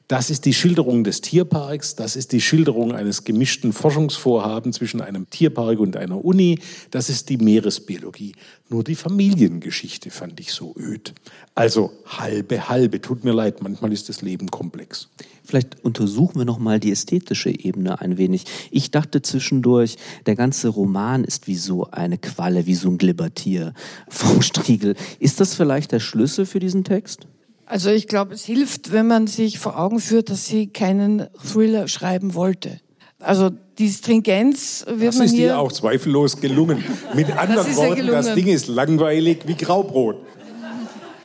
Das 0.07 0.29
ist 0.29 0.45
die 0.45 0.53
Schilderung 0.53 1.03
des 1.03 1.21
Tierparks, 1.21 1.95
das 1.95 2.15
ist 2.15 2.31
die 2.31 2.41
Schilderung 2.41 2.93
eines 2.93 3.23
gemischten 3.23 3.73
Forschungsvorhabens 3.73 4.75
zwischen 4.75 5.01
einem 5.01 5.27
Tierpark 5.31 5.79
und 5.79 5.97
einer 5.97 6.23
Uni, 6.23 6.59
das 6.91 7.09
ist 7.09 7.29
die 7.29 7.37
Meeresbiologie. 7.37 8.33
Nur 8.69 8.83
die 8.83 8.93
Familiengeschichte 8.93 10.11
fand 10.11 10.39
ich 10.39 10.53
so 10.53 10.75
öd. 10.77 11.15
Also 11.55 11.91
halbe, 12.05 12.69
halbe. 12.69 13.01
Tut 13.01 13.23
mir 13.23 13.31
leid, 13.31 13.63
manchmal 13.63 13.93
ist 13.93 14.07
das 14.07 14.21
Leben 14.21 14.51
komplex. 14.51 15.09
Vielleicht 15.43 15.83
untersuchen 15.83 16.37
wir 16.37 16.45
noch 16.45 16.59
mal 16.59 16.79
die 16.79 16.91
ästhetische 16.91 17.49
Ebene 17.49 17.99
ein 17.99 18.19
wenig. 18.19 18.45
Ich 18.69 18.91
dachte 18.91 19.23
zwischendurch, 19.23 19.97
der 20.27 20.35
ganze 20.35 20.67
Roman 20.67 21.23
ist 21.23 21.47
wie 21.47 21.55
so 21.55 21.89
eine 21.89 22.19
Qualle, 22.19 22.67
wie 22.67 22.75
so 22.75 22.89
ein 22.89 22.99
Glibbertier. 22.99 23.73
Frau 24.07 24.39
Striegel, 24.41 24.95
ist 25.19 25.39
das 25.39 25.55
vielleicht 25.55 25.91
der 25.91 25.99
Schlüssel 25.99 26.45
für 26.45 26.59
diesen 26.59 26.83
Text? 26.83 27.27
Also 27.65 27.89
ich 27.89 28.07
glaube, 28.07 28.35
es 28.35 28.45
hilft, 28.45 28.91
wenn 28.91 29.07
man 29.07 29.27
sich 29.27 29.57
vor 29.57 29.79
Augen 29.79 29.99
führt, 29.99 30.29
dass 30.29 30.45
sie 30.45 30.67
keinen 30.67 31.27
Thriller 31.43 31.87
schreiben 31.87 32.35
wollte. 32.35 32.79
Also 33.19 33.49
die 33.77 33.89
Stringenz 33.89 34.85
wird 34.87 35.09
das 35.09 35.17
man 35.17 35.25
ist 35.25 35.33
hier... 35.33 35.47
dir 35.47 35.59
auch 35.59 35.71
zweifellos 35.71 36.39
gelungen. 36.39 36.83
Mit 37.15 37.31
anderen 37.31 37.67
ist 37.67 37.77
Worten, 37.77 38.07
das. 38.07 38.35
Ding 38.35 38.47
ist 38.47 38.67
langweilig 38.67 39.39
wie 39.47 39.55
Graubrot. 39.55 40.17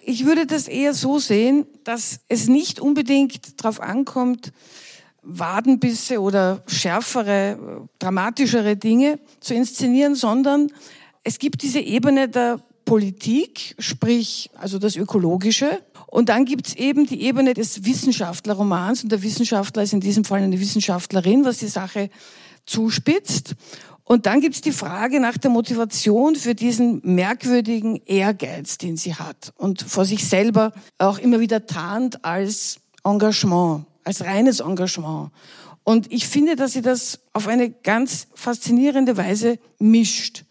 Ich 0.02 0.24
würde 0.24 0.46
das 0.46 0.66
eher 0.66 0.94
so 0.94 1.18
sehen, 1.18 1.66
dass 1.84 2.20
es 2.28 2.48
nicht 2.48 2.80
unbedingt 2.80 3.60
darauf 3.62 3.80
ankommt, 3.80 4.52
Wadenbisse 5.22 6.20
oder 6.20 6.62
schärfere, 6.66 7.86
dramatischere 7.98 8.76
Dinge 8.76 9.18
zu 9.40 9.52
inszenieren, 9.52 10.14
sondern 10.14 10.72
es 11.22 11.38
gibt 11.38 11.62
diese 11.62 11.80
Ebene 11.80 12.28
der 12.28 12.60
Politik, 12.86 13.76
sprich 13.78 14.50
also 14.58 14.78
das 14.78 14.96
Ökologische. 14.96 15.80
Und 16.10 16.28
dann 16.28 16.44
gibt 16.44 16.66
es 16.66 16.74
eben 16.74 17.06
die 17.06 17.22
Ebene 17.22 17.54
des 17.54 17.84
Wissenschaftlerromans. 17.84 19.04
Und 19.04 19.12
der 19.12 19.22
Wissenschaftler 19.22 19.84
ist 19.84 19.92
in 19.92 20.00
diesem 20.00 20.24
Fall 20.24 20.42
eine 20.42 20.58
Wissenschaftlerin, 20.58 21.44
was 21.44 21.58
die 21.58 21.68
Sache 21.68 22.10
zuspitzt. 22.66 23.54
Und 24.02 24.26
dann 24.26 24.40
gibt 24.40 24.56
es 24.56 24.60
die 24.60 24.72
Frage 24.72 25.20
nach 25.20 25.38
der 25.38 25.52
Motivation 25.52 26.34
für 26.34 26.56
diesen 26.56 27.00
merkwürdigen 27.04 28.02
Ehrgeiz, 28.06 28.76
den 28.76 28.96
sie 28.96 29.14
hat 29.14 29.52
und 29.56 29.82
vor 29.82 30.04
sich 30.04 30.28
selber 30.28 30.72
auch 30.98 31.18
immer 31.18 31.38
wieder 31.38 31.66
tarnt 31.66 32.24
als 32.24 32.80
Engagement, 33.04 33.84
als 34.02 34.24
reines 34.24 34.58
Engagement. 34.58 35.30
Und 35.84 36.12
ich 36.12 36.26
finde, 36.26 36.56
dass 36.56 36.72
sie 36.72 36.82
das 36.82 37.20
auf 37.32 37.46
eine 37.46 37.70
ganz 37.70 38.26
faszinierende 38.34 39.16
Weise 39.16 39.60
mischt. 39.78 40.44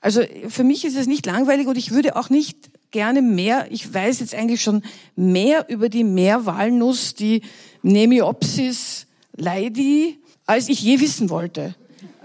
Also 0.00 0.22
für 0.48 0.64
mich 0.64 0.86
ist 0.86 0.96
es 0.96 1.06
nicht 1.06 1.26
langweilig 1.26 1.66
und 1.66 1.76
ich 1.76 1.90
würde 1.90 2.16
auch 2.16 2.30
nicht 2.30 2.71
gerne 2.92 3.22
mehr, 3.22 3.66
ich 3.70 3.92
weiß 3.92 4.20
jetzt 4.20 4.34
eigentlich 4.34 4.62
schon 4.62 4.82
mehr 5.16 5.68
über 5.68 5.88
die 5.88 6.04
Meerwalnuss, 6.04 7.14
die 7.14 7.42
Nemiopsis 7.82 9.06
leidi, 9.36 10.20
als 10.46 10.68
ich 10.68 10.82
je 10.82 11.00
wissen 11.00 11.30
wollte. 11.30 11.74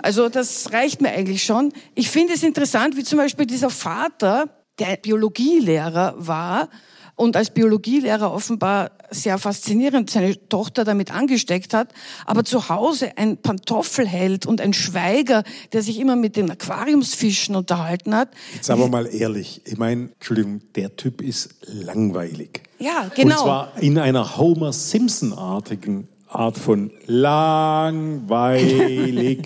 Also 0.02 0.30
das 0.30 0.72
reicht 0.74 1.02
mir 1.02 1.10
eigentlich 1.10 1.44
schon. 1.44 1.74
Ich 1.96 2.10
finde 2.10 2.34
es 2.34 2.44
interessant, 2.44 2.96
wie 2.98 3.04
zum 3.04 3.18
Beispiel 3.18 3.46
dieser 3.46 3.70
Vater, 3.70 4.50
der 4.78 4.98
Biologielehrer 4.98 6.14
war 6.18 6.70
und 7.18 7.36
als 7.36 7.50
Biologielehrer 7.50 8.32
offenbar 8.32 8.92
sehr 9.10 9.38
faszinierend 9.38 10.10
seine 10.10 10.48
Tochter 10.48 10.86
damit 10.86 11.14
angesteckt 11.14 11.74
hat, 11.74 11.90
aber 12.26 12.46
zu 12.46 12.70
Hause 12.70 13.12
ein 13.18 13.38
Pantoffelheld 13.38 14.46
und 14.46 14.62
ein 14.62 14.72
Schweiger, 14.74 15.44
der 15.74 15.82
sich 15.82 16.00
immer 16.00 16.16
mit 16.16 16.38
den 16.38 16.50
Aquariumsfischen 16.52 17.56
unterhalten 17.56 18.16
hat. 18.16 18.30
Jetzt 18.54 18.70
aber 18.70 18.88
mal 18.88 19.08
ehrlich, 19.08 19.62
ich 19.66 19.78
meine, 19.78 20.10
Entschuldigung, 20.14 20.62
der 20.76 20.96
Typ 20.96 21.22
ist 21.22 21.50
langweilig. 21.66 22.62
Ja, 22.80 23.10
genau. 23.16 23.36
Und 23.36 23.42
zwar 23.42 23.74
in 23.82 23.98
einer 23.98 24.38
Homer 24.38 24.72
Simpson-artigen 24.72 26.08
Art 26.28 26.58
von 26.58 26.92
langweilig. 27.08 28.28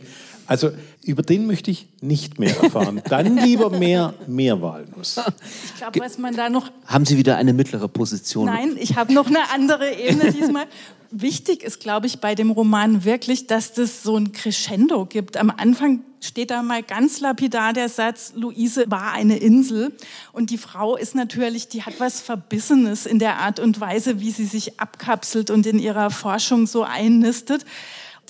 Also 0.47 0.71
über 1.03 1.23
den 1.23 1.47
möchte 1.47 1.71
ich 1.71 1.87
nicht 2.01 2.39
mehr 2.39 2.55
erfahren. 2.61 3.01
Dann 3.09 3.37
lieber 3.37 3.69
mehr 3.69 4.13
Meerwalnuss. 4.27 5.19
Ich 5.65 5.75
glaube, 5.77 5.99
was 5.99 6.17
man 6.17 6.35
da 6.35 6.49
noch 6.49 6.69
Haben 6.85 7.05
Sie 7.05 7.17
wieder 7.17 7.37
eine 7.37 7.53
mittlere 7.53 7.87
Position? 7.87 8.45
Nein, 8.45 8.77
ich 8.79 8.95
habe 8.95 9.13
noch 9.13 9.27
eine 9.27 9.49
andere 9.51 9.93
Ebene 9.95 10.31
diesmal. 10.39 10.65
Wichtig 11.09 11.63
ist, 11.63 11.79
glaube 11.79 12.07
ich, 12.07 12.19
bei 12.19 12.35
dem 12.35 12.51
Roman 12.51 13.03
wirklich, 13.03 13.47
dass 13.47 13.73
das 13.73 14.03
so 14.03 14.15
ein 14.15 14.31
Crescendo 14.31 15.05
gibt. 15.05 15.37
Am 15.37 15.49
Anfang 15.49 16.01
steht 16.21 16.51
da 16.51 16.61
mal 16.61 16.83
ganz 16.83 17.19
lapidar 17.19 17.73
der 17.73 17.89
Satz, 17.89 18.33
Luise 18.35 18.85
war 18.89 19.11
eine 19.11 19.37
Insel. 19.37 19.91
Und 20.31 20.51
die 20.51 20.57
Frau 20.57 20.95
ist 20.95 21.15
natürlich, 21.15 21.67
die 21.67 21.83
hat 21.83 21.95
was 21.99 22.21
Verbissenes 22.21 23.05
in 23.05 23.19
der 23.19 23.39
Art 23.39 23.59
und 23.59 23.81
Weise, 23.81 24.21
wie 24.21 24.31
sie 24.31 24.45
sich 24.45 24.79
abkapselt 24.79 25.49
und 25.49 25.65
in 25.65 25.79
ihrer 25.79 26.11
Forschung 26.11 26.67
so 26.67 26.83
einnistet. 26.83 27.65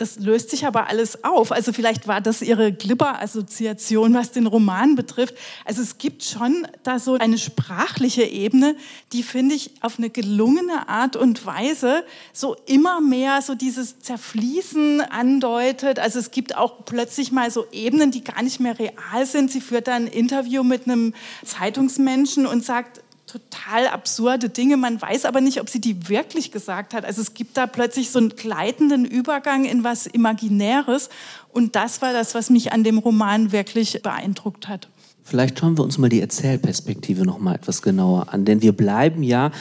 Das 0.01 0.17
löst 0.17 0.49
sich 0.49 0.65
aber 0.65 0.87
alles 0.87 1.23
auf. 1.23 1.51
Also 1.51 1.71
vielleicht 1.73 2.07
war 2.07 2.21
das 2.21 2.41
ihre 2.41 2.73
Glibber-Assoziation, 2.73 4.15
was 4.15 4.31
den 4.31 4.47
Roman 4.47 4.95
betrifft. 4.95 5.35
Also 5.63 5.83
es 5.83 5.99
gibt 5.99 6.23
schon 6.23 6.67
da 6.81 6.97
so 6.97 7.19
eine 7.19 7.37
sprachliche 7.37 8.23
Ebene, 8.23 8.75
die 9.13 9.21
finde 9.21 9.53
ich 9.53 9.69
auf 9.81 9.99
eine 9.99 10.09
gelungene 10.09 10.89
Art 10.89 11.15
und 11.15 11.45
Weise 11.45 12.03
so 12.33 12.55
immer 12.65 12.99
mehr 12.99 13.43
so 13.43 13.53
dieses 13.53 13.99
Zerfließen 13.99 15.01
andeutet. 15.01 15.99
Also 15.99 16.17
es 16.17 16.31
gibt 16.31 16.57
auch 16.57 16.83
plötzlich 16.83 17.31
mal 17.31 17.51
so 17.51 17.67
Ebenen, 17.71 18.09
die 18.09 18.23
gar 18.23 18.41
nicht 18.41 18.59
mehr 18.59 18.79
real 18.79 19.27
sind. 19.27 19.51
Sie 19.51 19.61
führt 19.61 19.87
da 19.87 19.93
ein 19.93 20.07
Interview 20.07 20.63
mit 20.63 20.87
einem 20.87 21.13
Zeitungsmenschen 21.45 22.47
und 22.47 22.65
sagt, 22.65 23.01
total 23.27 23.87
absurde 23.87 24.49
Dinge. 24.49 24.77
Man 24.77 25.01
weiß 25.01 25.25
aber 25.25 25.41
nicht, 25.41 25.61
ob 25.61 25.69
sie 25.69 25.79
die 25.79 26.09
wirklich 26.09 26.51
gesagt 26.51 26.93
hat. 26.93 27.05
Also 27.05 27.21
es 27.21 27.33
gibt 27.33 27.57
da 27.57 27.67
plötzlich 27.67 28.11
so 28.11 28.19
einen 28.19 28.29
gleitenden 28.29 29.05
Übergang 29.05 29.65
in 29.65 29.83
was 29.83 30.05
Imaginäres. 30.07 31.09
Und 31.49 31.75
das 31.75 32.01
war 32.01 32.13
das, 32.13 32.35
was 32.35 32.49
mich 32.49 32.73
an 32.73 32.83
dem 32.83 32.97
Roman 32.97 33.51
wirklich 33.51 34.01
beeindruckt 34.01 34.67
hat. 34.67 34.89
Vielleicht 35.23 35.59
schauen 35.59 35.77
wir 35.77 35.83
uns 35.83 35.97
mal 35.97 36.09
die 36.09 36.19
Erzählperspektive 36.19 37.25
noch 37.25 37.39
mal 37.39 37.55
etwas 37.55 37.81
genauer 37.81 38.33
an, 38.33 38.43
denn 38.43 38.61
wir 38.61 38.73
bleiben 38.73 39.23
ja 39.23 39.51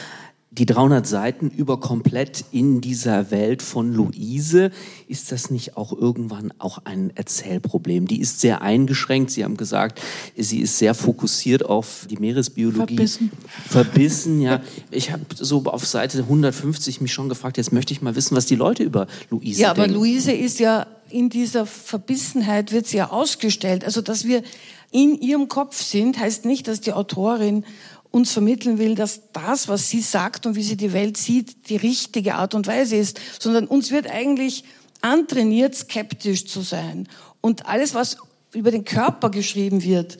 die 0.53 0.65
300 0.65 1.07
Seiten 1.07 1.49
über 1.49 1.79
komplett 1.79 2.43
in 2.51 2.81
dieser 2.81 3.31
Welt 3.31 3.61
von 3.61 3.93
Luise. 3.93 4.71
Ist 5.07 5.31
das 5.31 5.49
nicht 5.49 5.77
auch 5.77 5.93
irgendwann 5.93 6.53
auch 6.59 6.79
ein 6.83 7.11
Erzählproblem? 7.15 8.05
Die 8.05 8.19
ist 8.19 8.41
sehr 8.41 8.61
eingeschränkt. 8.61 9.31
Sie 9.31 9.45
haben 9.45 9.55
gesagt, 9.55 10.01
sie 10.35 10.59
ist 10.59 10.77
sehr 10.77 10.93
fokussiert 10.93 11.65
auf 11.65 12.05
die 12.09 12.17
Meeresbiologie. 12.17 12.97
Verbissen. 12.97 13.31
Verbissen, 13.69 14.41
ja. 14.41 14.61
Ich 14.91 15.11
habe 15.13 15.23
so 15.35 15.63
auf 15.63 15.85
Seite 15.85 16.19
150 16.19 16.99
mich 16.99 17.13
schon 17.13 17.29
gefragt, 17.29 17.55
jetzt 17.55 17.71
möchte 17.71 17.93
ich 17.93 18.01
mal 18.01 18.17
wissen, 18.17 18.35
was 18.35 18.45
die 18.45 18.55
Leute 18.55 18.83
über 18.83 19.07
Luise 19.29 19.61
Ja, 19.61 19.71
aber 19.71 19.83
denken. 19.83 19.99
Luise 19.99 20.33
ist 20.33 20.59
ja 20.59 20.85
in 21.09 21.29
dieser 21.29 21.65
Verbissenheit 21.65 22.71
wird 22.71 22.87
sie 22.87 22.97
ja 22.97 23.09
ausgestellt. 23.09 23.85
Also, 23.85 24.01
dass 24.01 24.25
wir 24.25 24.43
in 24.91 25.19
ihrem 25.19 25.47
Kopf 25.47 25.81
sind, 25.81 26.19
heißt 26.19 26.45
nicht, 26.45 26.67
dass 26.67 26.81
die 26.81 26.93
Autorin 26.93 27.65
uns 28.11 28.33
vermitteln 28.33 28.77
will, 28.77 28.95
dass 28.95 29.21
das, 29.33 29.67
was 29.67 29.89
sie 29.89 30.01
sagt 30.01 30.45
und 30.45 30.55
wie 30.55 30.63
sie 30.63 30.75
die 30.75 30.93
Welt 30.93 31.17
sieht, 31.17 31.69
die 31.69 31.77
richtige 31.77 32.35
Art 32.35 32.53
und 32.53 32.67
Weise 32.67 32.97
ist, 32.97 33.19
sondern 33.39 33.67
uns 33.67 33.91
wird 33.91 34.09
eigentlich 34.09 34.65
antrainiert, 35.01 35.75
skeptisch 35.75 36.45
zu 36.45 36.61
sein. 36.61 37.07
Und 37.39 37.65
alles, 37.67 37.95
was 37.95 38.17
über 38.53 38.71
den 38.71 38.83
Körper 38.83 39.29
geschrieben 39.29 39.83
wird, 39.83 40.17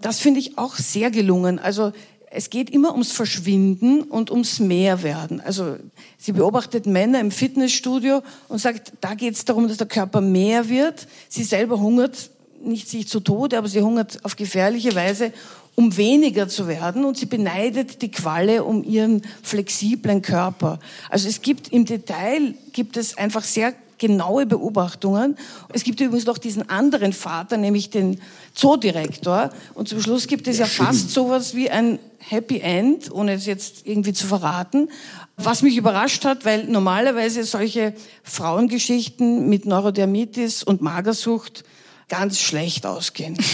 das 0.00 0.20
finde 0.20 0.40
ich 0.40 0.56
auch 0.56 0.76
sehr 0.76 1.10
gelungen. 1.10 1.58
Also 1.58 1.92
es 2.30 2.48
geht 2.48 2.70
immer 2.70 2.92
ums 2.92 3.12
Verschwinden 3.12 4.02
und 4.02 4.30
ums 4.30 4.58
Mehrwerden. 4.58 5.40
Also 5.40 5.76
sie 6.18 6.32
beobachtet 6.32 6.86
Männer 6.86 7.20
im 7.20 7.30
Fitnessstudio 7.30 8.22
und 8.48 8.58
sagt, 8.58 8.92
da 9.00 9.14
geht 9.14 9.34
es 9.34 9.44
darum, 9.44 9.68
dass 9.68 9.76
der 9.76 9.86
Körper 9.86 10.20
mehr 10.20 10.68
wird. 10.68 11.06
Sie 11.28 11.44
selber 11.44 11.78
hungert 11.78 12.30
nicht 12.64 12.88
sich 12.88 13.08
zu 13.08 13.20
Tode, 13.20 13.58
aber 13.58 13.68
sie 13.68 13.82
hungert 13.82 14.24
auf 14.24 14.36
gefährliche 14.36 14.94
Weise, 14.94 15.32
um 15.74 15.96
weniger 15.96 16.48
zu 16.48 16.68
werden 16.68 17.04
und 17.04 17.16
sie 17.16 17.26
beneidet 17.26 18.02
die 18.02 18.10
Qualle 18.10 18.64
um 18.64 18.84
ihren 18.84 19.22
flexiblen 19.42 20.20
Körper. 20.20 20.78
Also 21.08 21.28
es 21.28 21.40
gibt 21.40 21.72
im 21.72 21.86
Detail, 21.86 22.54
gibt 22.72 22.96
es 22.96 23.16
einfach 23.16 23.42
sehr 23.42 23.74
genaue 24.02 24.46
Beobachtungen. 24.46 25.36
Es 25.72 25.84
gibt 25.84 26.00
übrigens 26.00 26.26
noch 26.26 26.38
diesen 26.38 26.68
anderen 26.68 27.12
Vater, 27.12 27.56
nämlich 27.56 27.88
den 27.88 28.20
Zoodirektor. 28.52 29.50
Und 29.74 29.88
zum 29.88 30.00
Schluss 30.02 30.26
gibt 30.26 30.48
es 30.48 30.58
ja, 30.58 30.66
fast 30.66 31.10
sowas 31.12 31.54
wie 31.54 31.70
ein 31.70 32.00
Happy 32.18 32.58
End, 32.58 33.12
ohne 33.12 33.34
es 33.34 33.46
jetzt 33.46 33.86
irgendwie 33.86 34.12
zu 34.12 34.26
verraten. 34.26 34.88
Was 35.36 35.62
mich 35.62 35.76
überrascht 35.76 36.24
hat, 36.24 36.44
weil 36.44 36.64
normalerweise 36.64 37.44
solche 37.44 37.94
Frauengeschichten 38.24 39.48
mit 39.48 39.66
Neurodermitis 39.66 40.64
und 40.64 40.82
Magersucht 40.82 41.62
ganz 42.12 42.38
schlecht 42.38 42.84
ausgehen. 42.84 43.38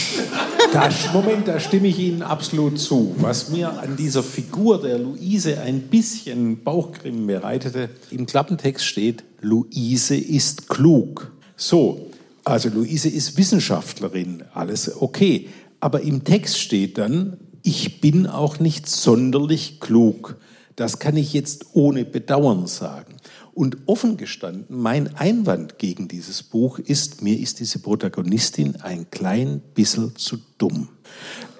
Da, 0.71 0.87
Moment, 1.13 1.47
da 1.47 1.59
stimme 1.59 1.87
ich 1.87 1.97
Ihnen 1.97 2.21
absolut 2.21 2.77
zu. 2.77 3.15
Was 3.17 3.49
mir 3.49 3.79
an 3.79 3.95
dieser 3.95 4.21
Figur 4.21 4.79
der 4.79 4.99
Luise 4.99 5.59
ein 5.61 5.81
bisschen 5.81 6.63
Bauchgrimmen 6.63 7.25
bereitete, 7.25 7.89
im 8.11 8.27
Klappentext 8.27 8.85
steht, 8.85 9.23
Luise 9.41 10.15
ist 10.15 10.69
klug. 10.69 11.31
So, 11.55 12.11
also 12.43 12.69
Luise 12.69 13.09
ist 13.09 13.35
Wissenschaftlerin, 13.37 14.43
alles 14.53 15.01
okay. 15.01 15.49
Aber 15.79 16.01
im 16.01 16.23
Text 16.23 16.59
steht 16.59 16.99
dann, 16.99 17.37
ich 17.63 17.99
bin 17.99 18.27
auch 18.27 18.59
nicht 18.59 18.87
sonderlich 18.87 19.79
klug. 19.79 20.35
Das 20.75 20.99
kann 20.99 21.17
ich 21.17 21.33
jetzt 21.33 21.67
ohne 21.73 22.05
Bedauern 22.05 22.67
sagen. 22.67 23.15
Und 23.53 23.77
offen 23.87 24.17
gestanden, 24.17 24.65
mein 24.69 25.15
Einwand 25.15 25.77
gegen 25.79 26.07
dieses 26.07 26.43
Buch 26.43 26.79
ist, 26.79 27.21
mir 27.21 27.37
ist 27.37 27.59
diese 27.59 27.79
Protagonistin 27.79 28.77
ein 28.77 29.09
klein 29.11 29.61
bisschen 29.73 30.15
zu 30.15 30.37
dumm. 30.57 30.89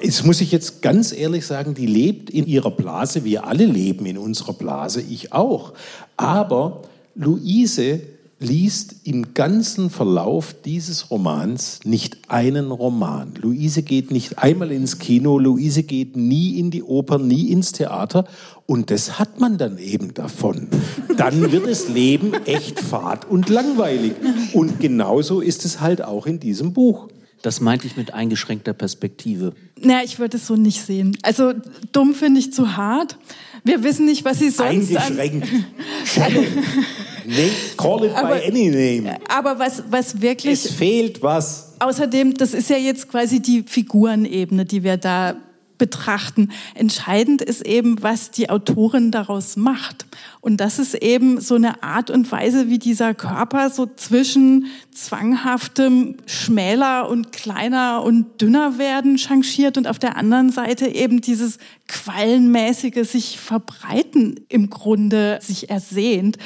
Jetzt 0.01 0.25
muss 0.25 0.39
ich 0.41 0.51
jetzt 0.51 0.81
ganz 0.81 1.11
ehrlich 1.11 1.45
sagen, 1.45 1.73
die 1.73 1.87
lebt 1.87 2.29
in 2.29 2.45
ihrer 2.45 2.71
Blase, 2.71 3.25
wir 3.25 3.45
alle 3.45 3.65
leben 3.65 4.05
in 4.05 4.17
unserer 4.17 4.53
Blase, 4.53 5.01
ich 5.01 5.33
auch. 5.33 5.73
Aber 6.15 6.83
Luise 7.15 8.01
liest 8.39 8.95
im 9.03 9.33
ganzen 9.33 9.89
Verlauf 9.89 10.55
dieses 10.63 11.11
Romans 11.11 11.81
nicht 11.83 12.17
einen 12.29 12.71
Roman. 12.71 13.33
Luise 13.41 13.83
geht 13.83 14.11
nicht 14.11 14.39
einmal 14.39 14.71
ins 14.71 14.97
Kino, 14.97 15.37
Luise 15.37 15.83
geht 15.83 16.15
nie 16.15 16.57
in 16.57 16.71
die 16.71 16.83
Oper, 16.83 17.17
nie 17.19 17.51
ins 17.51 17.73
Theater 17.73 18.25
und 18.65 18.91
das 18.91 19.19
hat 19.19 19.41
man 19.41 19.57
dann 19.57 19.77
eben 19.77 20.13
davon. 20.13 20.69
Dann 21.17 21.51
wird 21.51 21.67
das 21.67 21.89
Leben 21.89 22.33
echt 22.45 22.79
fad 22.79 23.29
und 23.29 23.49
langweilig. 23.49 24.13
Und 24.53 24.79
genauso 24.79 25.41
ist 25.41 25.65
es 25.65 25.81
halt 25.81 26.01
auch 26.01 26.25
in 26.25 26.39
diesem 26.39 26.71
Buch. 26.71 27.09
Das 27.41 27.61
meinte 27.61 27.87
ich 27.87 27.97
mit 27.97 28.13
eingeschränkter 28.13 28.73
Perspektive. 28.73 29.53
Naja, 29.81 30.01
ich 30.03 30.19
würde 30.19 30.37
es 30.37 30.47
so 30.47 30.55
nicht 30.55 30.81
sehen. 30.81 31.17
Also 31.23 31.53
dumm 31.91 32.13
finde 32.13 32.39
ich 32.39 32.53
zu 32.53 32.77
hart. 32.77 33.17
Wir 33.63 33.83
wissen 33.83 34.05
nicht, 34.05 34.23
was 34.23 34.39
sie 34.39 34.49
sonst 34.49 34.95
Eingeschränkt. 34.95 35.47
nee, 37.29 37.51
call 37.77 38.05
it 38.05 38.15
Aber- 38.15 38.35
by 38.35 38.45
any 38.45 38.69
name. 38.69 39.17
Aber 39.29 39.59
was, 39.59 39.83
was 39.89 40.21
wirklich 40.21 40.65
Es 40.65 40.71
fehlt 40.71 41.21
was. 41.21 41.75
Außerdem, 41.79 42.33
das 42.33 42.53
ist 42.53 42.69
ja 42.69 42.77
jetzt 42.77 43.09
quasi 43.09 43.41
die 43.41 43.63
Figurenebene, 43.63 44.65
die 44.65 44.83
wir 44.83 44.97
da 44.97 45.35
betrachten. 45.77 46.51
Entscheidend 46.75 47.41
ist 47.41 47.65
eben, 47.65 48.03
was 48.03 48.31
die 48.31 48.49
Autorin 48.49 49.11
daraus 49.11 49.55
macht. 49.55 50.05
Und 50.41 50.57
das 50.61 50.79
ist 50.79 50.95
eben 50.95 51.41
so 51.41 51.55
eine 51.55 51.83
Art 51.83 52.09
und 52.09 52.31
Weise, 52.31 52.69
wie 52.69 52.79
dieser 52.79 53.13
Körper 53.13 53.69
so 53.69 53.85
zwischen 53.85 54.67
zwanghaftem 54.93 56.15
schmäler 56.27 57.09
und 57.09 57.33
kleiner 57.33 58.03
und 58.03 58.41
dünner 58.41 58.77
werden 58.77 59.17
changiert 59.17 59.77
und 59.77 59.85
auf 59.87 59.99
der 59.99 60.15
anderen 60.15 60.49
Seite 60.49 60.87
eben 60.87 61.19
dieses 61.19 61.57
quallenmäßige 61.89 63.09
sich 63.09 63.39
verbreiten 63.39 64.39
im 64.47 64.69
Grunde 64.69 65.39
sich 65.41 65.69
ersehnt. 65.69 66.37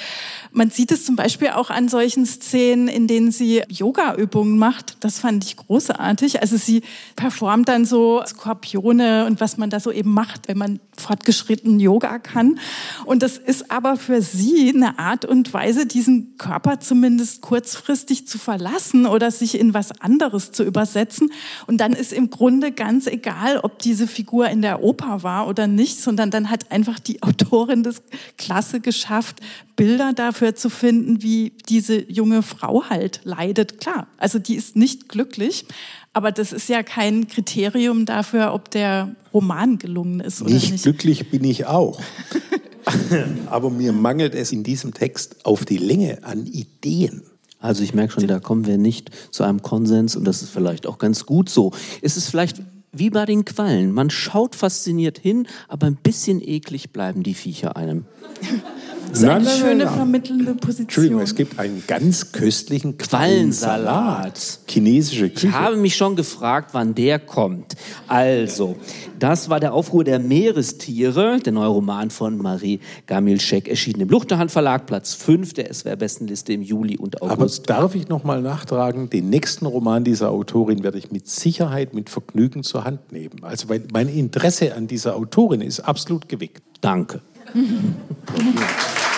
Man 0.51 0.69
sieht 0.69 0.91
es 0.91 1.05
zum 1.05 1.15
Beispiel 1.15 1.49
auch 1.49 1.69
an 1.69 1.89
solchen 1.89 2.25
Szenen, 2.25 2.87
in 2.87 3.07
denen 3.07 3.31
sie 3.31 3.61
Yoga-Übungen 3.67 4.57
macht. 4.57 4.97
Das 5.01 5.19
fand 5.19 5.43
ich 5.43 5.57
großartig. 5.57 6.41
Also 6.41 6.57
sie 6.57 6.81
performt 7.15 7.67
dann 7.67 7.85
so 7.85 8.23
Skorpione 8.25 9.25
und 9.25 9.41
was 9.41 9.57
man 9.57 9.69
da 9.69 9.79
so 9.79 9.91
eben 9.91 10.13
macht, 10.13 10.47
wenn 10.47 10.57
man 10.57 10.79
fortgeschritten 10.95 11.79
Yoga 11.79 12.19
kann. 12.19 12.59
Und 13.05 13.21
das 13.21 13.37
ist 13.37 13.69
aber 13.69 13.82
für 13.97 14.21
sie 14.21 14.69
eine 14.73 14.97
Art 14.99 15.25
und 15.25 15.53
Weise, 15.53 15.85
diesen 15.85 16.37
Körper 16.37 16.79
zumindest 16.79 17.41
kurzfristig 17.41 18.27
zu 18.27 18.37
verlassen 18.37 19.05
oder 19.05 19.29
sich 19.31 19.59
in 19.59 19.73
was 19.73 19.91
anderes 20.01 20.51
zu 20.51 20.63
übersetzen. 20.63 21.31
Und 21.67 21.77
dann 21.77 21.93
ist 21.93 22.13
im 22.13 22.29
Grunde 22.29 22.71
ganz 22.71 23.07
egal, 23.07 23.59
ob 23.59 23.79
diese 23.79 24.07
Figur 24.07 24.49
in 24.49 24.61
der 24.61 24.83
Oper 24.83 25.23
war 25.23 25.47
oder 25.47 25.67
nicht, 25.67 25.99
sondern 25.99 26.31
dann 26.31 26.49
hat 26.49 26.71
einfach 26.71 26.99
die 26.99 27.21
Autorin 27.23 27.83
das 27.83 28.01
klasse 28.37 28.79
geschafft, 28.79 29.39
Bilder 29.75 30.13
dafür 30.13 30.55
zu 30.55 30.69
finden, 30.69 31.21
wie 31.23 31.53
diese 31.69 32.09
junge 32.11 32.43
Frau 32.43 32.85
halt 32.89 33.21
leidet. 33.23 33.79
Klar, 33.79 34.07
also 34.17 34.39
die 34.39 34.55
ist 34.55 34.75
nicht 34.75 35.09
glücklich, 35.09 35.65
aber 36.13 36.31
das 36.31 36.53
ist 36.53 36.69
ja 36.69 36.83
kein 36.83 37.27
Kriterium 37.27 38.05
dafür, 38.05 38.53
ob 38.53 38.69
der 38.69 39.15
Roman 39.33 39.79
gelungen 39.79 40.19
ist 40.19 40.41
oder 40.41 40.53
Nicht 40.53 40.71
nicht. 40.71 40.83
glücklich 40.83 41.29
bin 41.31 41.43
ich 41.43 41.65
auch. 41.65 41.99
Aber 43.47 43.69
mir 43.69 43.93
mangelt 43.93 44.35
es 44.35 44.51
in 44.51 44.63
diesem 44.63 44.93
Text 44.93 45.45
auf 45.45 45.65
die 45.65 45.77
Länge 45.77 46.23
an 46.23 46.45
Ideen. 46.45 47.23
Also 47.59 47.81
ich 47.83 47.93
merke 47.93 48.13
schon, 48.13 48.27
da 48.27 48.39
kommen 48.39 48.65
wir 48.65 48.77
nicht 48.77 49.11
zu 49.31 49.43
einem 49.43 49.61
Konsens 49.61 50.15
und 50.17 50.25
das 50.25 50.41
ist 50.41 50.49
vielleicht 50.49 50.85
auch 50.85 50.97
ganz 50.97 51.25
gut 51.25 51.49
so. 51.49 51.71
Es 52.01 52.17
ist 52.17 52.27
vielleicht 52.29 52.61
wie 52.91 53.09
bei 53.09 53.25
den 53.25 53.45
Quallen. 53.45 53.91
Man 53.91 54.09
schaut 54.09 54.55
fasziniert 54.55 55.17
hin, 55.17 55.47
aber 55.67 55.87
ein 55.87 55.95
bisschen 55.95 56.41
eklig 56.41 56.91
bleiben 56.91 57.23
die 57.23 57.33
Viecher 57.33 57.75
einem. 57.77 58.05
Das 59.09 59.19
ist 59.21 59.25
eine 59.29 59.43
Na, 59.43 59.49
na, 59.51 59.57
schöne 59.57 59.85
na. 59.85 59.91
vermittelnde 59.91 60.55
Position. 60.55 60.83
Entschuldigung, 60.85 61.21
es 61.21 61.35
gibt 61.35 61.59
einen 61.59 61.83
ganz 61.85 62.31
köstlichen 62.31 62.97
Quallensalat. 62.97 64.59
Chinesische 64.67 65.29
Küche. 65.29 65.47
Ich 65.47 65.53
habe 65.53 65.75
mich 65.77 65.95
schon 65.95 66.15
gefragt, 66.15 66.69
wann 66.73 66.95
der 66.95 67.19
kommt. 67.19 67.75
Also, 68.07 68.75
das 69.19 69.49
war 69.49 69.59
der 69.59 69.73
Aufruhr 69.73 70.03
der 70.03 70.17
Meerestiere, 70.19 71.39
der 71.39 71.53
neue 71.53 71.67
Roman 71.67 72.09
von 72.09 72.37
Marie 72.37 72.79
Gamilschek, 73.05 73.67
erschienen 73.67 74.01
im 74.01 74.09
Luchterhand 74.09 74.49
Verlag, 74.51 74.87
Platz 74.87 75.13
5 75.13 75.53
der 75.53 75.71
SWR-Bestenliste 75.73 76.53
im 76.53 76.61
Juli 76.63 76.97
und 76.97 77.21
Aber 77.21 77.33
August. 77.33 77.69
darf 77.69 77.93
ich 77.95 78.07
noch 78.09 78.23
mal 78.23 78.41
nachtragen, 78.41 79.09
den 79.09 79.29
nächsten 79.29 79.65
Roman 79.67 80.03
dieser 80.03 80.31
Autorin 80.31 80.83
werde 80.83 80.97
ich 80.97 81.11
mit 81.11 81.27
Sicherheit, 81.27 81.93
mit 81.93 82.09
Vergnügen 82.09 82.63
zur 82.63 82.83
Hand 82.83 83.11
nehmen. 83.11 83.43
Also 83.43 83.69
weil 83.69 83.83
mein 83.93 84.09
Interesse 84.09 84.75
an 84.75 84.87
dieser 84.87 85.15
Autorin 85.15 85.61
ist 85.61 85.81
absolut 85.81 86.27
geweckt. 86.29 86.63
Danke. 86.81 87.21
Thank 87.53 88.59
you. 88.59 89.12